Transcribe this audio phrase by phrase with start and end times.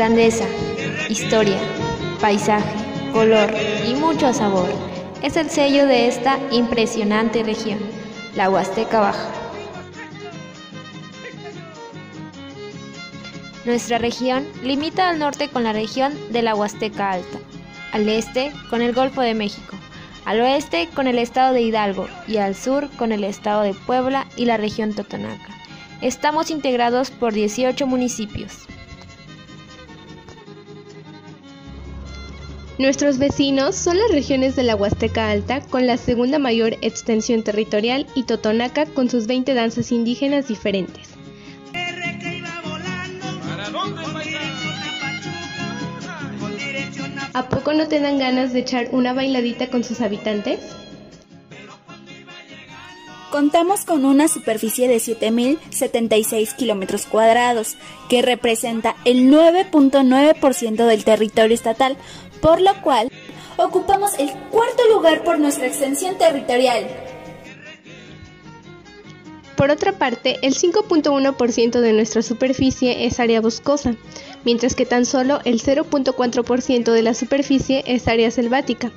[0.00, 0.46] Grandeza,
[1.10, 1.58] historia,
[2.22, 2.70] paisaje,
[3.12, 3.52] color
[3.86, 4.70] y mucho sabor.
[5.20, 7.80] Es el sello de esta impresionante región,
[8.34, 9.28] la Huasteca Baja.
[13.66, 17.38] Nuestra región limita al norte con la región de la Huasteca Alta,
[17.92, 19.76] al este con el Golfo de México,
[20.24, 24.26] al oeste con el estado de Hidalgo y al sur con el estado de Puebla
[24.34, 25.54] y la región Totonaca.
[26.00, 28.66] Estamos integrados por 18 municipios.
[32.80, 38.06] Nuestros vecinos son las regiones de la Huasteca Alta con la segunda mayor extensión territorial
[38.14, 41.10] y Totonaca con sus 20 danzas indígenas diferentes.
[47.34, 50.60] ¿A poco no te dan ganas de echar una bailadita con sus habitantes?
[53.30, 57.76] Contamos con una superficie de 7.076 kilómetros cuadrados,
[58.08, 61.96] que representa el 9.9% del territorio estatal,
[62.40, 63.10] por lo cual
[63.56, 66.86] ocupamos el cuarto lugar por nuestra extensión territorial.
[69.56, 73.94] Por otra parte, el 5.1% de nuestra superficie es área boscosa,
[74.42, 78.90] mientras que tan solo el 0.4% de la superficie es área selvática.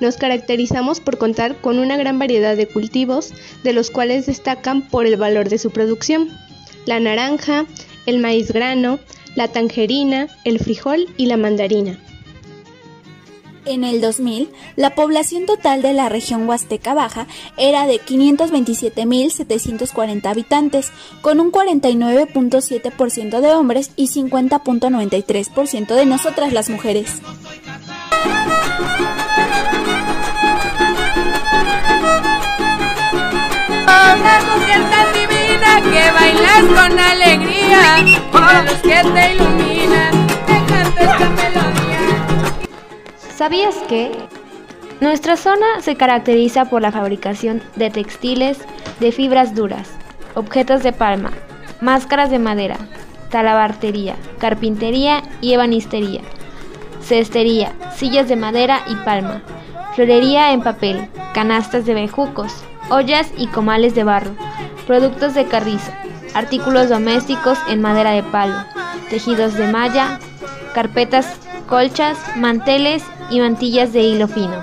[0.00, 5.06] Nos caracterizamos por contar con una gran variedad de cultivos, de los cuales destacan por
[5.06, 6.28] el valor de su producción.
[6.86, 7.66] La naranja,
[8.06, 8.98] el maíz grano,
[9.36, 12.00] la tangerina, el frijol y la mandarina.
[13.66, 17.26] En el 2000, la población total de la región Huasteca Baja
[17.58, 27.20] era de 527.740 habitantes, con un 49.7% de hombres y 50.93% de nosotras las mujeres.
[35.82, 38.04] que bailas con alegría,
[38.82, 39.34] que te
[43.40, 44.12] ¿Sabías que?
[45.00, 48.58] Nuestra zona se caracteriza por la fabricación de textiles
[48.98, 49.88] de fibras duras,
[50.34, 51.30] objetos de palma,
[51.80, 52.76] máscaras de madera,
[53.30, 56.20] talabartería, carpintería y ebanistería,
[57.00, 59.40] cestería, sillas de madera y palma,
[59.94, 62.52] florería en papel, canastas de bejucos,
[62.90, 64.32] ollas y comales de barro,
[64.86, 65.90] productos de carrizo,
[66.34, 68.66] artículos domésticos en madera de palo,
[69.08, 70.20] tejidos de malla,
[70.74, 71.38] carpetas,
[71.70, 74.62] colchas, manteles y mantillas de hilo fino.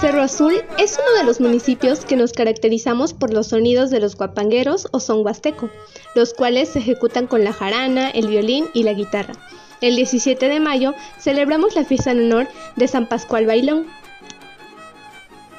[0.00, 4.16] Cerro Azul es uno de los municipios que nos caracterizamos por los sonidos de los
[4.16, 5.70] guapangueros o son huasteco,
[6.14, 9.34] los cuales se ejecutan con la jarana, el violín y la guitarra.
[9.80, 13.86] El 17 de mayo celebramos la fiesta en honor de San Pascual Bailón.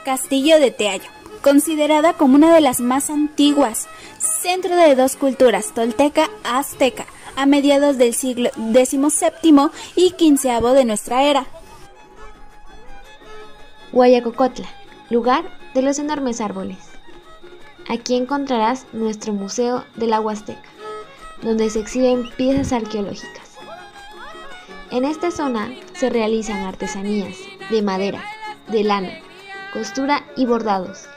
[0.05, 1.09] Castillo de Teayo,
[1.41, 3.87] considerada como una de las más antiguas,
[4.19, 7.05] centro de dos culturas, tolteca-azteca,
[7.35, 11.45] a mediados del siglo XVII y XV de nuestra era.
[13.91, 14.67] Guayacocotla,
[15.09, 16.77] lugar de los enormes árboles.
[17.87, 20.69] Aquí encontrarás nuestro Museo de la Huasteca,
[21.41, 23.55] donde se exhiben piezas arqueológicas.
[24.91, 27.37] En esta zona se realizan artesanías
[27.69, 28.23] de madera,
[28.67, 29.11] de lana,
[29.73, 31.07] costura y bordados.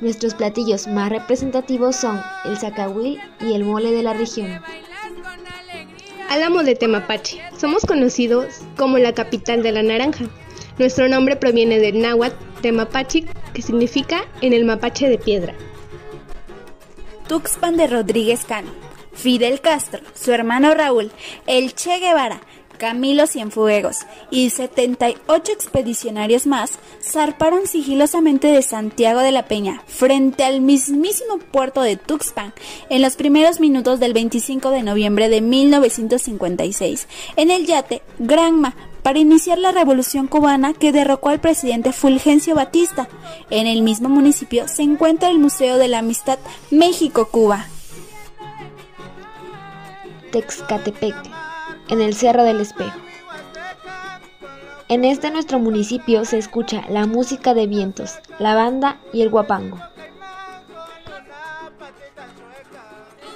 [0.00, 4.62] Nuestros platillos más representativos son el zacahuil y el mole de la región.
[6.30, 7.42] Álamo de Temapache.
[7.58, 10.26] Somos conocidos como la capital de la naranja.
[10.78, 15.54] Nuestro nombre proviene del náhuatl Temapache, que significa en el mapache de piedra.
[17.26, 18.70] Tuxpan de Rodríguez Cano,
[19.12, 21.10] Fidel Castro, su hermano Raúl,
[21.48, 22.40] el Che Guevara,
[22.80, 30.62] Camilo Cienfuegos y 78 expedicionarios más zarparon sigilosamente de Santiago de la Peña frente al
[30.62, 32.54] mismísimo puerto de Tuxpan
[32.88, 37.06] en los primeros minutos del 25 de noviembre de 1956
[37.36, 43.08] en el yate Granma para iniciar la revolución cubana que derrocó al presidente Fulgencio Batista.
[43.50, 46.38] En el mismo municipio se encuentra el Museo de la Amistad
[46.70, 47.66] México-Cuba.
[50.32, 51.39] Texcatepec
[51.90, 52.98] en el Cerro del Espejo.
[54.88, 59.78] En este nuestro municipio se escucha la música de vientos, la banda y el guapango.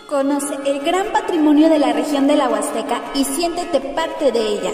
[0.09, 4.73] Conoce el gran patrimonio de la región de la Huasteca y siéntete parte de ella.